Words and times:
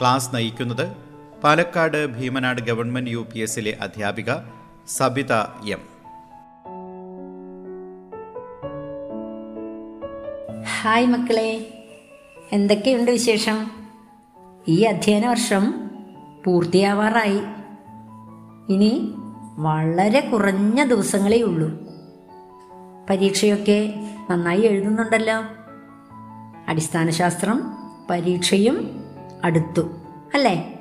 Class 0.00 0.34
നയിക്കുന്നത് 0.34 0.96
Palakkad 1.44 2.06
Bheemanad 2.06 2.60
government 2.60 3.10
U 3.10 3.26
P 3.32 3.38
എസിലെ 3.38 3.78
അധ്യാപിക 3.80 4.32
സബിത 4.88 5.32
എം. 5.68 5.78
ഹായ് 10.82 11.06
മക്കളെ. 11.06 11.84
എന്തൊക്കെയുണ്ട് 12.52 13.10
വിശേഷം? 13.10 13.70
ഈ 14.68 14.82
അധ്യയന 14.82 15.26
വർഷം 15.26 15.90
പൂർത്തിയാവാറായി. 16.44 17.40
ഇനി 18.68 19.14
വളരെ 19.58 20.20
കുറഞ്ഞ 20.20 20.84
ദിവസങ്ങളേ 20.84 21.42
ഉള്ളൂ. 21.42 21.70
പരീക്ഷയൊക്കെ 23.10 23.94
നന്നായി 24.30 24.60
എഴുതുന്നുണ്ടല്ലോ. 24.60 25.42
അടിസ്ഥാന 26.68 27.10
ശാസ്ത്രം 27.10 27.74
പരീക്ഷയും 28.10 29.03
അടുത്തു 29.44 29.80
അല്ലേ? 30.34 30.80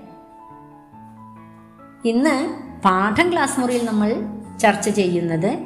ഇന്ന് 2.05 2.53
പാഠം 2.85 3.31
ക്ലാസ് 3.31 3.59
മുറിയിൽ 3.59 3.85
നമ്മൾ 3.85 4.23
ചർച്ച 4.59 4.89
ചെയ്യുന്നത് 4.89 5.59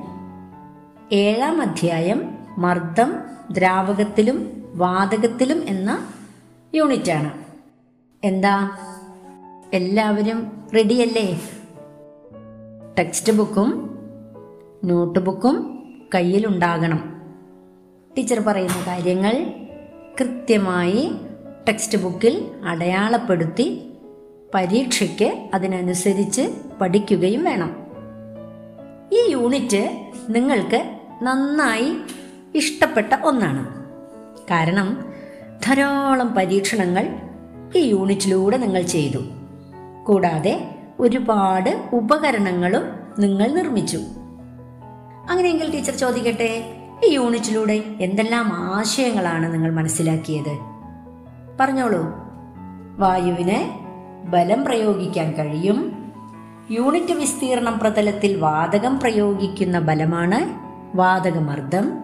ഏഴാം 1.12 1.62
അധ്യായം 1.62 2.38
മർദ്ദം 2.58 3.14
ദ്രാവകത്തിലും 3.52 4.64
വാതകത്തിലും 4.76 5.68
എന്ന 5.68 6.08
യൂണിറ്റാണ്. 6.76 7.44
എന്താ? 8.24 8.72
എല്ലാവരും 9.74 10.70
റെഡിയല്ലേ 10.76 11.42
ടെക്സ്റ്റ് 13.00 13.34
ബുക്കും 13.34 14.00
നോട്ട് 14.84 15.20
ബുക്കും 15.20 15.86
കയ്യിലുണ്ടാകണം. 16.16 17.22
ടീച്ചർ 18.18 18.40
പറയുന്ന 18.40 18.88
കാര്യങ്ങൾ 18.88 19.54
കൃത്യമായി 20.20 21.12
ടെക്സ്റ്റ് 21.68 21.98
ബുക്കിൽ 21.98 22.52
അടയാളപ്പെടുത്തി 22.66 23.92
പരീക്ഷയ്ക്ക് 24.54 25.50
അതിനനുസരിച്ച് 25.54 26.56
പഠിക്കുകയും 26.82 27.44
വേണം. 27.44 27.76
ഈ 29.12 29.32
യൂണിറ്റ് 29.32 30.12
നിങ്ങൾക്ക് 30.30 31.00
നന്നായി 31.24 31.98
ഇഷ്ടപ്പെട്ട 32.56 33.08
ഒന്നാണ്. 33.26 33.86
കാരണം 34.52 35.14
ധാരാളം 35.68 36.36
പരീക്ഷണങ്ങൾ 36.36 37.08
ഈ 37.76 37.90
യൂണിറ്റിലൂടെ 37.90 38.58
നിങ്ങൾ 38.58 38.82
ചെയ്തു. 38.82 39.18
കൂടാതെ 40.06 40.76
ഒരുപാട് 41.00 41.90
ഉപകരണങ്ങളും 41.94 42.84
നിങ്ങൾ 43.20 43.48
നിർമ്മിച്ചു. 43.48 43.98
അങ്ങനെയെങ്കിൽ 45.30 45.72
ടീച്ചർ 45.72 45.96
ചോദിക്കട്ടെ 45.96 46.76
ഈ 47.06 47.10
യൂണിറ്റിലൂടെ 47.14 47.84
എന്തെല്ലാം 48.02 48.54
ആശയങ്ങളാണ് 48.54 49.54
നിങ്ങൾ 49.54 49.74
മനസ്സിലാക്കിയത്? 49.74 50.77
പറഞ്ഞോളൂ. 51.60 52.06
വായുവിന് 52.98 53.88
ബലം 54.28 54.66
പ്രയോഗിക്കാൻ 54.66 55.32
കഴിയും. 55.32 56.12
യൂണിറ്റ് 56.72 57.14
വിസ്തീർണം 57.14 57.80
പ്രതലത്തിൽ 57.80 58.40
വാതകം 58.40 59.00
പ്രയോഗിക്കുന്ന 59.00 59.80
ബലമാണ് 59.80 60.68
വാതകമർദ്ദം. 60.98 61.98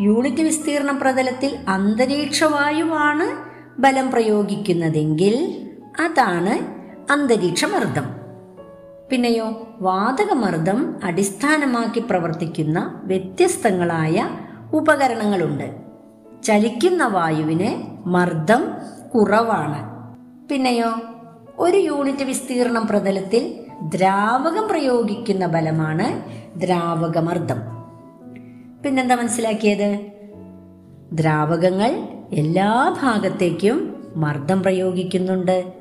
യൂണിറ്റ് 0.00 0.42
വിസ്തീർണ 0.42 0.90
പ്രതലത്തിൽ 0.90 1.58
അന്തരീക്ഷവായുവാണ് 1.68 3.48
ബലം 3.80 4.10
പ്രയോഗിക്കുന്നതെങ്കിൽ 4.10 5.68
അതാണ് 6.00 6.78
അന്തരീക്ഷമർദ്ദം. 7.12 8.04
പിന്നെയോ 9.10 9.68
വാതകമർദ്ദം 9.80 10.96
അടിസ്ഥാനമാക്കി 11.04 12.00
പ്രവർത്തിക്കുന്ന 12.00 13.00
വ്യത്യസ്തങ്ങളായ 13.04 14.28
ഉപകരണങ്ങളുണ്ട്. 14.72 15.87
ചലിക്കുന്ന 16.42 17.06
വായുവിന് 17.06 17.82
മർദ്ദം 18.08 18.64
കുറവാണ്. 19.14 19.88
പിന്നെയോ 20.48 20.92
ഒരു 21.58 21.76
യൂണിറ്റ് 21.76 22.22
വിസ്തീർണം 22.22 22.86
പ്രതലത്തിൽ 22.86 23.64
ദ്രാവകം 23.94 24.68
പ്രയോഗിക്കുന്ന 24.68 25.46
ബലമാണ് 25.46 26.22
ദ്രാവകമർദ്ദം. 26.60 27.56
പിന്നെന്താ 28.82 29.14
മനസ്സിലാക്കിയത്? 29.14 30.06
ദ്രാവകങ്ങൾ 31.12 32.08
എല്ലാ 32.32 32.96
ഭാഗത്തേക്കും 33.02 34.04
മർദ്ദം 34.16 34.62
പ്രയോഗിക്കുന്നുണ്ട്. 34.62 35.72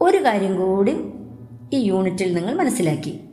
ഒരു 0.00 0.24
കാര്യം 0.24 0.56
കൂടി 0.56 0.96
ഈ 1.72 1.78
യൂണിറ്റിൽ 1.78 2.34
നിങ്ങൾ 2.34 2.54
മനസ്സിലാക്കി. 2.54 3.24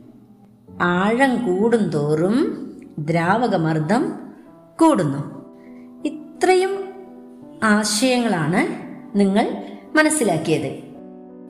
ആഴം 0.80 1.46
കൂടും 1.46 1.90
തോറും 1.90 2.66
ദ്രാവകമർദ്ദം 2.98 4.12
കൂടുന്നു. 4.80 5.39
ഇത്രയും 6.40 6.88
ആശയങ്ങളാണ് 7.62 8.60
നിങ്ങൾ 9.18 9.64
മനസ്സിലാക്കിയത്. 9.94 10.78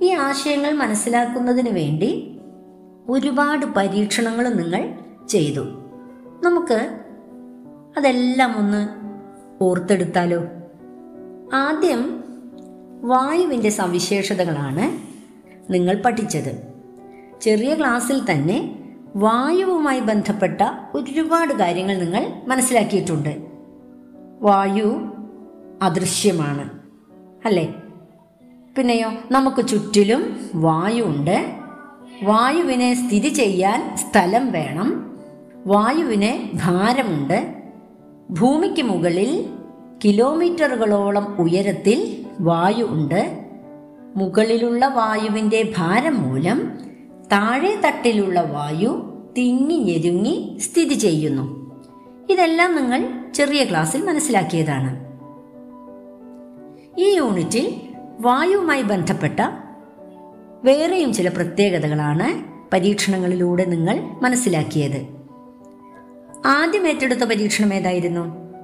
ഈ 0.05 0.11
ആശയങ്ങൾ 0.11 0.73
മനസ്സിലാക്കുന്നതിന് 0.73 1.69
വേണ്ടി 1.69 2.41
ഒരുപാട് 3.09 3.67
പരീക്ഷണങ്ങൾ 3.67 4.49
നിങ്ങൾ 4.49 4.95
ചെയ്തു. 5.29 5.61
നമുക്ക് 6.43 7.01
അതെല്ലാം 7.97 8.59
ഒന്ന് 8.59 8.89
ഓർത്തെടുത്താലോ? 9.65 10.43
ആദ്യം 11.55 12.25
വായുവിന്റെ 13.03 13.71
സവിശേഷതകളാണ് 13.71 14.99
നിങ്ങൾ 15.73 16.03
പഠിച്ചത്. 16.03 16.63
ചെറിയ 17.43 17.75
ക്ലാസ്സിൽ 17.75 18.31
തന്നെ 18.31 18.79
വായുവുമായി 19.17 20.01
ബന്ധപ്പെട്ട 20.01 20.61
ഒരുപാട് 20.95 21.55
കാര്യങ്ങൾ 21.55 21.99
നിങ്ങൾ 21.99 22.33
മനസ്സിലാക്കിയിട്ടുണ്ട്. 22.47 23.50
വായു 24.43 25.13
അദൃശ്യമാണ്. 25.83 26.71
അല്ലേ? 27.45 27.75
പിന്നെയോ 28.79 29.13
നമുക്ക് 29.31 29.67
ചുറ്റിലും 29.67 30.37
വായു 30.55 31.03
ഉണ്ട്. 31.03 31.59
വായുവിനെ 32.23 32.95
സ്ഥിതി 32.95 33.29
ചെയ്യാൻ 33.29 33.97
സ്ഥലം 33.97 34.53
വേണം. 34.53 35.19
വായുവിന് 35.67 36.59
ഭാരമുണ്ട്. 36.65 37.55
ഭൂമിക്ക് 38.31 38.83
മുകളിൽ 38.83 39.47
കിലോമീറ്ററുകളോളം 40.05 41.37
ഉയരത്തിൽ 41.41 42.27
വായു 42.41 42.85
ഉണ്ട്. 42.85 43.47
മുകളിലുള്ള 44.17 44.87
വായുവിന്റെ 44.87 45.73
ഭാരം 45.77 46.23
മൂലം 46.23 46.73
താഴെ 47.33 47.81
തട്ടിലുള്ള 47.87 48.41
വായു 48.41 49.17
തിങ്ങി 49.39 49.77
ഞെരുങ്ങി 49.77 50.57
സ്ഥിതി 50.61 50.95
ചെയ്യുന്നു. 50.95 51.71
ഇതെല്ലാം 52.31 52.77
നിങ്ങൾ 52.77 53.20
ചെറിയ 53.35 53.65
ക്ലാസ്സിൽ 53.65 54.03
മനസ്സിലാക്കിയതാണ്. 54.03 55.11
ഈ 56.99 57.17
യൂണിറ്റിൽ 57.17 57.81
വായുവുമായി 58.21 58.83
ബന്ധപ്പെട്ട 58.83 59.41
വേറെയും 60.65 61.13
ചില 61.13 61.29
പ്രത്യേകതകളാണ് 61.29 62.45
പരീക്ഷണങ്ങളിലൂടെ 62.73 63.65
നിങ്ങൾ 63.65 64.01
മനസ്സിലാക്കിയത്. 64.23 65.07
ആദ്യം 66.47 66.89
ഏറ്റെടുത്ത 66.89 67.21
പരീക്ഷണം 67.21 67.75
ഏതായിരുന്നു? 67.75 68.55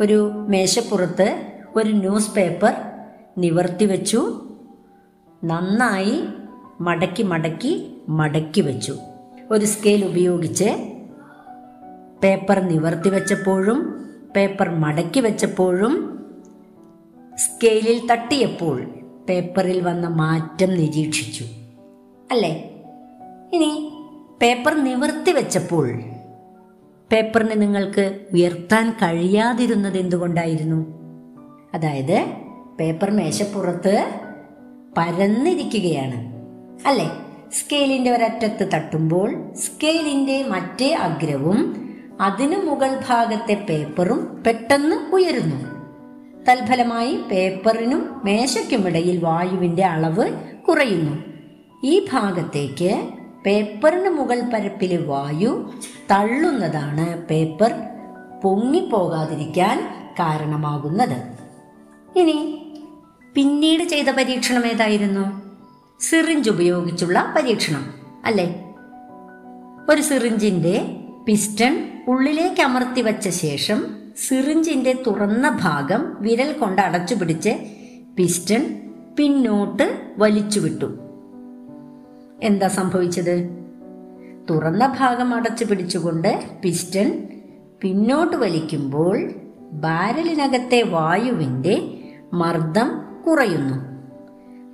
ഒരു 0.00 0.32
മേശപ്പുറത്ത് 0.48 1.52
ഒരു 1.76 1.90
ന്യൂസ് 1.90 2.34
പേപ്പർ 2.34 2.72
നിവർത്തി 3.38 3.84
വെച്ചു 3.84 4.40
നന്നായി 5.44 6.24
മടക്കി 6.80 7.22
മടക്കി 7.22 7.96
മടക്കി 8.08 8.60
വെച്ചു. 8.60 8.96
ഒരു 9.50 9.64
സ്കെയിൽ 9.64 10.04
ഉപയോഗിച്ച് 10.04 10.93
പേപ്പർ 12.24 12.60
നിവർത്തി 12.60 13.08
വെച്ചപ്പോഴും 13.08 14.08
പേപ്പർ 14.36 14.68
മടക്കി 14.68 15.20
വെച്ചപ്പോഴും 15.20 16.18
സ്കെയിലിൽ 17.36 18.06
തട്ടിയപ്പോൾ 18.06 18.84
പേപ്പറിൽ 19.28 19.80
വന്ന 19.80 20.08
മാറ്റം 20.08 20.74
നിരീക്ഷിച്ചു. 20.74 21.44
അല്ലേ? 22.30 22.70
ഇനി 23.52 23.92
പേപ്പർ 24.42 24.84
നിവർത്തി 24.84 25.32
വെച്ചപ്പോൾ 25.32 25.92
പേപ്പറിനെ 27.12 27.54
നിങ്ങൾക്ക് 27.54 28.20
ഉയർത്താൻ 28.32 28.90
കഴിയാതിരുന്നത് 28.90 29.98
എന്തുകൊണ്ടായിരുന്നു? 29.98 30.86
അതായത് 31.74 32.26
പേപ്പർ 32.80 33.10
മേശപ്പുറത്ത് 33.10 34.20
പരന്നിരിക്കുകയാണ്. 34.96 36.32
അല്ലേ? 36.88 37.12
സ്കെയിലിന്റെ 37.52 38.10
ഒരറ്റത്ത് 38.10 38.70
തട്ടുമ്പോൾ 38.74 39.52
സ്കെയിലിന്റെ 39.52 40.42
മറ്റേ 40.42 40.92
അഗ്രവും 40.92 41.83
അതിനു 42.20 42.56
മുകൾ 42.56 43.00
ഭാഗത്തെ 43.08 43.66
പേപ്പറും 43.70 44.42
പെട്ടെന്ന് 44.46 45.14
ഉയരുന്നു. 45.14 45.74
തൽഫലമായി 46.48 47.16
പേപ്പറിനും 47.16 48.20
മേശയ്ക്കുമിടയിൽ 48.24 49.24
വായുവിന്റെ 49.24 49.84
അളവ് 49.84 50.30
കുറയുന്നു. 50.68 51.24
ഈ 51.84 52.06
ഭാഗത്തേക്ക് 52.12 53.08
പേപ്പറിന് 53.46 54.08
മുകൾ 54.08 54.40
പരപ്പിലെ 54.40 54.96
വായു 54.96 55.70
തള്ളുന്നതാണ് 56.10 57.26
പേപ്പർ 57.26 57.74
പൊങ്ങിപ്പോകാതിരിക്കാൻ 58.44 59.78
കാരണമാകുന്നത്. 60.18 61.22
ഇനി 62.18 62.60
പിന്നീട് 63.34 63.82
ചെയ്ത 63.82 64.08
പരീക്ഷണം 64.08 64.66
ഏതായിരുന്നു? 64.66 65.42
സിറിഞ്ച് 66.00 66.50
ഉപയോഗിച്ചുള്ള 66.50 67.34
പരീക്ഷണം 67.36 67.94
അല്ലേ? 68.24 68.74
ഒരു 69.90 70.02
സിറിഞ്ചിന്റെ 70.02 70.96
പിസ്റ്റൺ 71.26 71.93
ഉള്ളിലേക്ക് 72.08 72.62
അമർത്തി 72.62 73.00
വച്ച 73.00 73.28
ശേഷം 73.28 73.86
സിറിഞ്ചിന്റെ 74.28 75.02
തുറന്ന 75.06 75.58
ഭാഗം 75.62 76.16
വിരൽ 76.20 76.52
കൊണ്ട് 76.52 76.82
അടച്ചു 76.82 77.14
പിടിച്ച് 77.14 77.50
പിസ്റ്റൺ 78.16 78.90
പിന്നോട്ട് 79.18 80.12
വലിച്ചുവിട്ടു 80.18 80.98
എന്താ 82.42 82.68
സംഭവിച്ചത്? 82.68 83.48
തുറന്ന 84.50 84.96
ഭാഗം 84.98 85.34
അടച്ചു 85.34 85.64
പിടിച്ചുകൊണ്ട് 85.64 86.42
പിസ്റ്റൺ 86.62 87.28
പിന്നോട്ട് 87.80 88.36
വലിക്കുമ്പോൾ 88.36 89.32
ബാരലിനകത്തെ 89.72 90.82
വായുവിന്റെ 90.82 91.94
മർദ്ദം 92.32 92.90
കുറയുന്നു. 93.26 93.76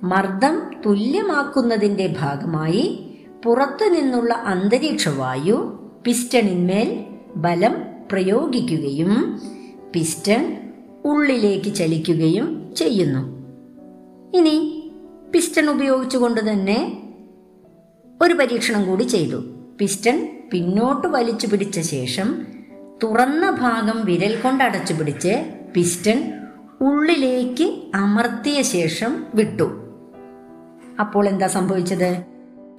മർദ്ദം 0.05 0.71
തുല്യമാക്കുന്നതിന്റെ 0.85 2.15
ഭാഗമായി 2.19 3.15
പുറത്തു 3.45 3.89
നിന്നുള്ള 3.89 4.33
അന്തരീക്ഷ 4.33 5.09
വായു 5.09 5.89
പിസ്റ്റണിന്മേൽ 6.05 7.05
ബലം 7.35 7.85
പ്രയോഗിക്കുകയും 8.11 9.41
പിസ്റ്റൺ 9.93 10.57
ഉള്ളിലേക്ക് 11.05 11.75
ചലിക്കുകയും 11.75 12.73
ചെയ്യുന്നു. 12.77 13.41
ഇനി 14.37 14.83
പിസ്റ്റൺ 15.33 15.69
ഉപയോഗിച്ചുകൊണ്ട് 15.69 16.51
തന്നെ 16.51 17.03
ഒരു 18.21 18.33
പരീക്ഷണം 18.33 18.85
കൂടി 18.85 19.03
ചെയ്തു. 19.03 19.43
പിസ്റ്റൺ 19.79 20.29
പിന്നോട്ട് 20.51 21.07
വലിച്ചു 21.07 21.47
പിടിച്ച 21.47 21.79
ശേഷം 21.79 22.45
തുറന്ന 23.03 23.49
ഭാഗം 23.49 24.05
വിരൽ 24.05 24.35
കൊണ്ട് 24.43 24.63
അടച്ചു 24.63 24.93
പിടിച്ച് 24.93 25.45
പിസ്റ്റൺ 25.75 26.33
ഉള്ളിലേക്ക് 26.81 27.81
അമർത്തിയ 27.95 28.61
ശേഷം 28.61 29.25
വിട്ടു. 29.35 29.91
അപ്പോൾ 30.99 31.27
എന്താ 31.27 31.47
സംഭവിച്ചത്? 31.47 32.17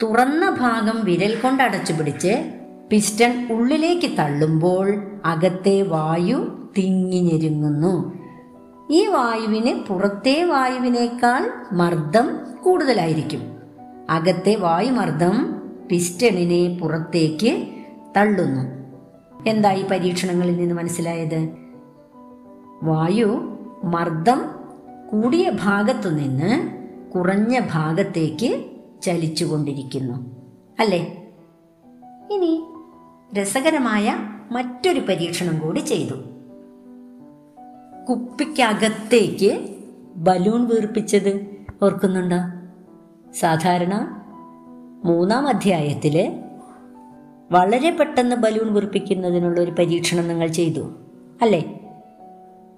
തുറന്ന 0.02 0.50
ഭാഗം 0.50 1.05
വിരൽ 1.05 1.34
കൊണ്ട് 1.34 1.62
അടച്ചു 1.62 1.93
പിടിച്ച് 1.93 2.61
പിസ്റ്റൺ 2.92 3.48
ഉള്ളിലേക്ക് 3.52 4.18
തള്ളുമ്പോൾ 4.18 5.02
അകത്തെ 5.24 5.82
വായു 5.82 6.70
തിങ്ങി 6.78 7.20
ഞെരുങ്ങുന്നു. 7.20 8.12
ഈ 8.90 9.06
വായുവിന് 9.06 9.80
പുറത്തെ 9.80 10.44
വായുവിനേക്കാൾ 10.44 11.50
മർദ്ദം 11.72 12.38
കൂടുതലായിരിക്കും. 12.64 13.56
അകത്തെ 14.10 14.54
വായുമർദ്ദം 14.54 15.62
പിസ്റ്റണിനെ 15.90 16.78
പുറത്തേക്ക് 16.78 17.68
തള്ളുന്നു. 18.16 18.60
എന്താ 19.48 19.72
ഈ 19.72 19.84
പരീക്ഷണങ്ങളിൽ 19.84 20.56
നിന്ന് 20.56 20.74
മനസ്സിലായത്? 20.74 21.48
വായു 22.82 23.58
മർദ്ദം 23.84 24.50
കൂടിയ 25.12 25.50
ഭാഗത്തു 25.50 26.08
നിന്ന് 26.08 26.70
കുറഞ്ഞ 27.12 27.60
ഭാഗത്തേക്ക് 27.72 28.64
ചലിച്ചുകൊണ്ടിരിക്കുന്നു. 29.02 30.14
അല്ലേ? 30.80 31.18
ഇനി 32.30 32.64
രസകരമായ 33.40 34.17
മറ്റൊരു 34.50 35.00
പരീക്ഷണം 35.00 35.58
കൂടി 35.58 35.81
ചെയ്തു. 35.81 36.14
കുപ്പിക്കകത്തേക്ക് 38.08 39.76
ബലൂൺ 40.17 40.64
വീർപ്പിച്ചത് 40.64 41.46
ഓർക്കുന്നുണ്ടോ? 41.82 42.37
സാധാരണ 43.32 44.23
മൂന്നാം 45.05 45.49
അധ്യായത്തിൽ 45.49 46.43
വളരെ 47.50 47.90
പെട്ടെന്ന് 47.90 48.37
ബലൂൺ 48.37 48.75
വീർപ്പിക്കുന്നതിനുള്ള 48.75 49.61
ഒരു 49.61 49.70
പരീക്ഷണം 49.70 50.29
നിങ്ങൾ 50.29 50.46
ചെയ്തു 50.46 50.93
അല്ലേ? 51.43 51.81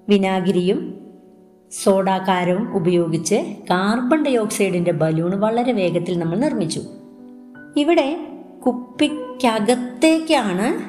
വിനാഗിരിയും 0.09 1.07
സോഡാകാരവും 1.83 2.77
ഉപയോഗിച്ച് 2.77 3.57
കാർബൺ 3.71 4.25
ഡൈ 4.25 4.37
ഓക്സൈഡിന്റെ 4.37 4.93
ബലൂൺ 4.93 5.41
വളരെ 5.41 5.73
വേഗത്തിൽ 5.73 6.19
നമ്മൾ 6.19 6.39
നിർമ്മിച്ചു. 6.39 6.83
ഇവിടെ 7.77 8.34
കുപ്പിക്കകത്തേക്കാണ് 8.67 10.83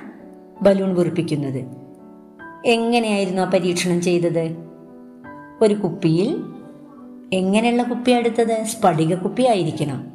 ബലൂൺ 0.64 0.96
വീർപ്പിക്കുന്നത്. 0.96 1.66
എങ്ങനെയായിരുന്നു 2.66 3.42
ആ 3.42 3.46
പരീക്ഷണം 3.46 4.02
ചെയ്തത്? 4.02 4.56
ഒരു 5.62 5.74
കുപ്പിയിൽ 5.74 6.44
എങ്ങനെയുള്ള 7.34 7.84
കുപ്പി 7.84 8.12
എടുത്തത്? 8.12 8.64
സ്ഫടിക 8.64 9.16
കുപ്പി 9.16 9.44
ആയിരിക്കണം 9.44 10.08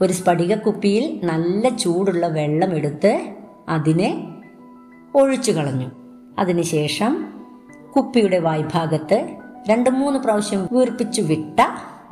ഒരു 0.00 0.12
സ്ഫടിക 0.12 0.54
കുപ്പിയിൽ 0.54 1.20
നല്ല 1.24 1.68
ചൂടുള്ള 1.68 2.26
വെള്ളം 2.26 2.74
എടുത്ത് 2.74 3.36
അതിനെ 3.68 4.38
ഒഴിച്ചു 5.14 5.52
കളഞ്ഞു. 5.52 5.90
അതിനുശേഷം 6.38 7.26
കുപ്പിയുടെ 7.96 8.38
വായ്ഭാഗത്ത് 8.38 9.28
രണ്ട് 9.68 9.90
മൂന്ന് 9.90 10.18
പ്രാവശ്യം 10.18 10.68
വീർപ്പിച്ചു 10.72 11.22
വിട്ട 11.22 11.60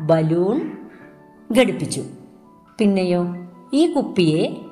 ബലൂൺ 0.01 0.73
ഘടിപ്പിച്ചു. 1.59 2.03
പിന്നെയോ 2.79 3.27
ഈ 3.75 3.87
കുപ്പിയെ 3.87 4.64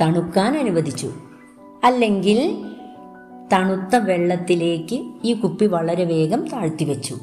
തണുക്കാൻ 0.00 0.56
അനുവദിച്ചു. 0.56 1.10
അല്ലെങ്കിൽ 1.84 2.64
തണുത്ത 3.52 3.96
വെള്ളത്തിലേക്ക് 3.96 5.04
ഈ 5.24 5.34
കുപ്പി 5.34 5.66
വളരെ 5.66 6.04
വേഗം 6.04 6.48
താഴ്ത്തി 6.48 6.84
വെച്ചു 6.84 7.16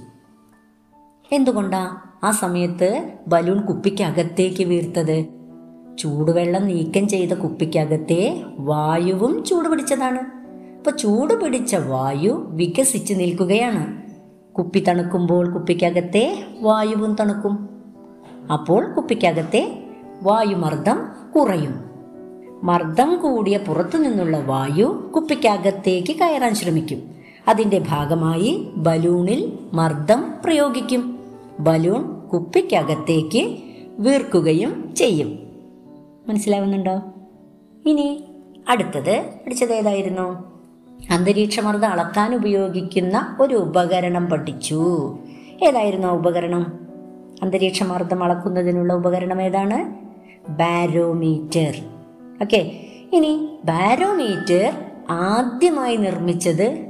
എന്തുകൊണ്ടാ 1.32 1.98
ആ 2.24 2.32
സമയത്ത് 2.32 3.14
ബലൂൺ 3.28 3.66
കുപ്പിക്കകത്തേക്ക് 3.66 4.64
വീർത്തത്? 4.64 5.26
ചൂടുവെള്ളം 5.98 6.68
നീക്കം 6.68 7.08
ചെയ്ത 7.08 7.34
കുപ്പിക്കകത്തെ 7.34 8.44
വായുവും 8.60 9.44
ചൂട് 9.44 9.70
പിടിച്ചതാണ് 9.70 10.20
അപ്പൊ 10.78 10.92
ചൂട് 10.92 11.44
പിടിച്ച 11.44 11.76
വായു 11.76 12.46
വികസിച്ച് 12.50 13.14
നിൽക്കുകയാണ്. 13.14 14.02
കുപ്പി 14.54 14.80
തണുക്കുമ്പോൾ 14.80 15.54
കുപ്പിക്കകത്തെ 15.54 16.44
വായുവും 16.62 17.16
തണുക്കും. 17.20 17.70
അപ്പോൾ 18.54 18.94
കുപ്പിക്കകത്തെ 18.94 19.84
വായുമർദ്ദം 20.24 20.98
കുറയും. 21.36 21.85
മർദ്ദം 22.66 23.20
കൂടിയ 23.22 23.58
പുറത്തു 23.58 23.98
നിന്നുള്ള 23.98 24.40
വായു 24.40 25.12
കുപ്പിക്കകത്തേക്ക് 25.16 26.16
കയറാൻ 26.16 26.56
ശ്രമിക്കും. 26.56 27.12
അതിന്റെ 27.48 27.80
ഭാഗമായി 27.90 28.68
ബലൂണിൽ 28.76 29.60
മർദ്ദം 29.74 30.34
പ്രയോഗിക്കും. 30.44 31.20
ബലൂൺ 31.60 32.28
കുപ്പിക്കകത്തേക്ക് 32.28 33.58
വീർക്കുകയും 34.00 34.96
ചെയ്യും. 34.96 35.40
മനസ്സിലാവുന്നുണ്ടോ? 36.28 37.02
ഇനി 37.86 38.24
അടുത്തത് 38.70 39.24
പഠിച്ചത് 39.46 39.74
ഏതായിരുന്നു? 39.74 40.44
അന്തരീക്ഷമർദ്ദം 41.10 41.90
അളക്കാൻ 41.90 42.36
ഉപയോഗിക്കുന്ന 42.36 43.38
ഒരു 43.42 43.56
ഉപകരണം 43.56 44.26
പഠിച്ചു. 44.26 45.14
ഏതായിരുന്നു 45.64 46.08
ആ 46.08 46.12
ഉപകരണം? 46.12 46.80
അന്തരീക്ഷമർദ്ദം 47.42 48.24
അളക്കുന്നതിനുള്ള 48.24 48.94
ഉപകരണം 48.94 49.42
ഏതാണ്? 49.42 49.94
ബാരോമീറ്റർ. 50.52 51.95
ഓക്കെ. 52.42 52.58
ഇനി 53.14 53.60
ബാരോമീറ്റർ 53.66 54.74
ആദ്യമായി 55.10 55.96
നിർമ്മിച്ചത് 55.96 56.86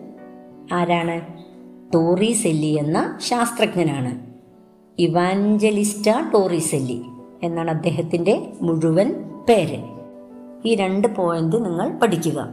ആരാണ്? 0.74 1.22
ടോറിസെല്ലി 1.94 2.68
എന്ന 2.68 3.20
ശാസ്ത്രജ്ഞനാണ്. 3.22 4.20
ഇവാഞ്ചലിസ്റ്റ 5.00 6.10
ടോറിസെല്ലി 6.34 7.02
എന്നാണ് 7.44 7.72
അദ്ദേഹത്തിന്റെ 7.72 8.54
മുഴുവൻ 8.62 9.32
പേര്. 9.50 9.80
ഈ 10.66 10.76
രണ്ട് 10.76 11.16
പോയിന്റ് 11.16 11.66
നിങ്ങൾ 11.66 11.98
പഠിക്കുക. 11.98 12.50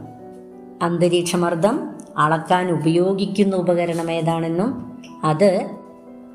അന്തരീക്ഷമർദ്ദം 0.81 1.89
അളക്കാൻ 2.17 2.71
ഉപയോഗിക്കുന്ന 2.71 3.55
ഉപകരണം 3.55 4.11
ഏതാണെന്നും 4.11 4.99
അത് 5.23 5.69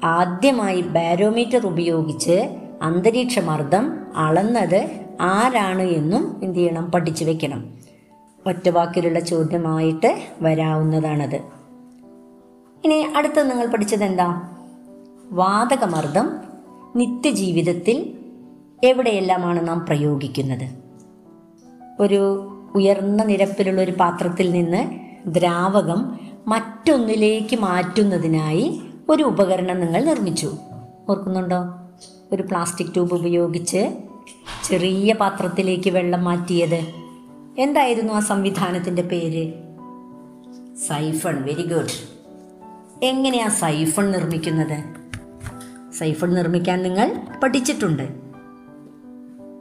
ആദ്യമായി 0.05 0.81
ബാരോമീറ്റർ 0.81 1.67
ഉപയോഗിച്ച് 1.67 2.49
അന്തരീക്ഷമർദ്ദം 2.83 3.99
അളന്നത് 4.17 5.08
ആരാണ് 5.21 5.83
എന്നും 5.83 6.41
എന്ത് 6.43 6.59
ചെയ്യണം? 6.59 6.91
പഠിച്ചു 6.91 7.25
വെക്കണം. 7.25 7.75
ഒറ്റവാക്കിലുള്ള 8.47 9.21
ചോദ്യമായിട്ട് 9.21 10.19
വരാവുന്നതാണത്. 10.41 11.41
ഇനി 12.85 13.07
അടുത്ത 13.17 13.41
നിങ്ങൾ 13.41 13.67
പഠിച്ചത് 13.67 14.05
എന്താ? 14.05 14.49
വാതകമർദ്ദം 15.31 16.31
നിത്യജീവിതത്തിൽ 16.97 18.19
എവിടെയെല്ലാമാണ് 18.85 19.69
നാം 19.69 19.87
പ്രയോഗിക്കുന്നത്? 19.87 20.69
ഒരു 22.01 22.49
ഉയർന്ന 22.75 23.25
നിരപ്പിലുള്ള 23.25 23.81
ഒരു 23.81 23.91
പാത്രത്തിൽ 23.91 24.51
നിന്ന് 24.51 24.91
ദ്രാവകം 25.27 26.19
മറ്റൊന്നിലേക്ക് 26.47 27.57
മാറ്റുന്നതിനായി 27.57 28.81
ഒരു 29.09 29.23
ഉപകരണം 29.23 29.81
നിങ്ങൾ 29.81 30.05
നിർമ്മിച്ചു. 30.05 30.53
ഓർക്കുന്നുണ്ടോ? 31.09 31.65
ഒരു 32.33 32.43
പ്ലാസ്റ്റിക് 32.43 32.87
ട്യൂബ് 32.87 33.15
ഉപയോഗിച്ച് 33.15 33.91
ചെറിയ 34.65 35.13
പാത്രത്തിലേക്ക് 35.13 35.91
വെള്ളം 35.91 36.25
മാറ്റിയത്. 36.25 36.81
എന്തായിരുന്നു 37.59 38.13
ആ 38.13 38.21
സംവിധാനത്തിന്റെ 38.21 39.03
പേര്? 39.03 39.53
സൈഫൺ 40.89 41.43
വെരി 41.43 41.63
ഗുഡ് 41.63 42.19
എങ്ങനെയാ 43.03 43.49
സൈഫൺ 43.49 44.11
നിർമ്മിക്കുന്നത്? 44.11 44.85
സൈഫൺ 45.93 46.35
നിർമ്മിക്കാൻ 46.35 46.83
നിങ്ങൾ 46.83 47.17
പഠിച്ചിട്ടുണ്ട്. 47.43 48.09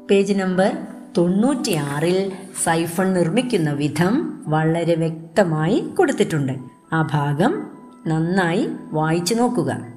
പേജ് 0.10 0.34
നമ്പർ 0.34 0.78
തൊണ്ണൂറ്റിയാറിൽ 1.18 2.32
സൈഫൺ 2.64 3.14
നിർമ്മിക്കുന്ന 3.14 3.72
വിധം 3.72 4.44
വളരെ 4.48 4.96
വ്യക്തമായി 4.96 5.80
കൊടുത്തിട്ടുണ്ട്. 5.80 6.54
ആ 6.94 7.08
ഭാഗം 7.12 7.68
നന്നായി 8.08 8.70
വായിച്ചു 8.92 9.36
നോക്കുക. 9.36 9.97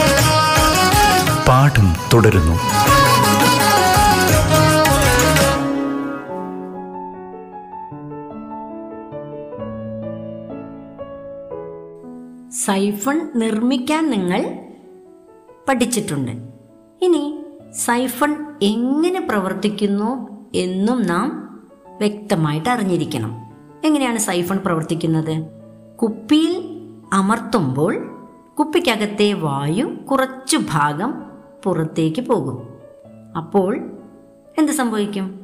പാഠം 1.51 1.93
തുടരുന്നു. 2.13 2.55
സൈഫൺ 12.51 13.31
നിർമ്മിക്കാൻ 13.35 14.09
നിങ്ങൾ 14.09 14.59
പഠിച്ചിട്ടുണ്ട്. 15.69 16.31
ഇനി 17.01 17.45
സൈഫൺ 17.71 18.45
എങ്ങനെ 18.61 19.19
പ്രവർത്തിക്കുന്നു 19.19 20.27
എന്നും 20.55 21.07
നാം 21.07 21.59
വ്യക്തമായിട്ട് 21.97 22.69
അറിഞ്ഞിരിക്കണം. 22.69 23.41
എങ്ങനെയാണ് 23.85 24.17
സൈഫൺ 24.17 24.57
പ്രവർത്തിക്കുന്നത്? 24.65 25.47
കുപ്പിയിൽ 26.01 26.81
അമർത്തുമ്പോൾ 27.13 28.17
കുപ്പിക്കകത്തെ 28.59 29.33
വായു 29.33 29.85
കുറച്ചു 29.85 30.57
ഭാഗം 30.57 31.30
പുറത്തേക്ക് 31.63 32.21
പോകും. 32.21 32.69
അപ്പോൾ 33.37 33.91
എന്ത് 34.57 34.71
സംഭവിക്കും? 34.71 35.39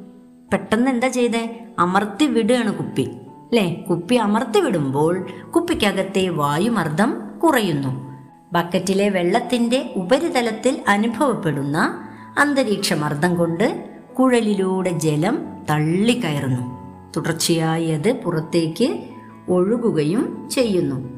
പെട്ടെന്ന് 0.54 0.92
എന്താ 0.92 1.08
ചെയ്തേ? 1.08 1.66
അമർത്തി 1.80 2.26
വിടുകയാണ് 2.26 2.74
കുപ്പി. 2.74 3.02
അല്ലേ 3.02 3.86
കുപ്പി 3.90 4.16
അമർത്തി 4.16 4.60
വിടുമ്പോൾ 4.60 5.26
കുപ്പിക്കകത്തെ 5.56 6.30
വായുമർദ്ദം 6.30 7.40
കുറയുന്നു. 7.44 8.08
ബക്കറ്റിലെ 8.54 9.10
വെള്ളത്തിന്റെ 9.10 9.94
ഉപരിതലത്തിൽ 9.96 10.84
അനുഭവപ്പെടുന്ന 10.88 12.08
അന്തരീക്ഷ 12.38 12.94
മർദ്ദം 12.94 13.36
കൊണ്ട് 13.36 13.90
കുഴലിലൂടെ 14.20 14.90
ജലം 14.90 15.40
തള്ളിക്കയറുന്നു. 15.70 16.78
തുടർച്ചയായി 17.18 17.86
അത് 17.86 18.22
പുറത്തേക്ക് 18.22 19.04
ഒഴുകുകയും 19.50 20.50
ചെയ്യുന്നു. 20.52 21.10